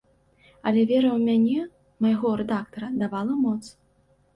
[0.69, 1.59] Але вера ў мяне
[2.09, 3.61] майго рэдактара давала моц.